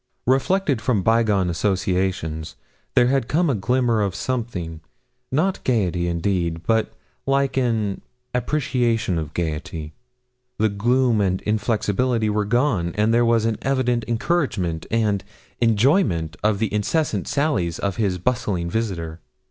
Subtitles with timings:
[0.25, 2.55] Reflected from bygone associations,
[2.95, 4.81] there had come a glimmer of something,
[5.31, 6.91] not gaiety, indeed, but
[7.27, 8.01] like an
[8.33, 9.93] appreciation of gaiety.
[10.57, 15.23] The gloom and inflexibility were gone, and there was an evident encouragement and
[15.61, 19.19] enjoyment of the incessant sallies of his bustling visitor.